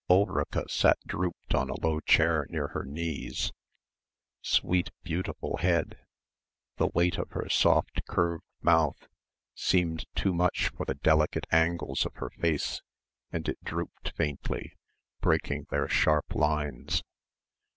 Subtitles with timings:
[0.09, 3.51] Ulrica sat drooped on a low chair near her knees...
[4.41, 5.99] "sweet beautiful head"...
[6.77, 9.07] the weight of her soft curved mouth
[9.53, 12.81] seemed too much for the delicate angles of her face
[13.31, 14.75] and it drooped faintly,
[15.19, 17.03] breaking their sharp lines.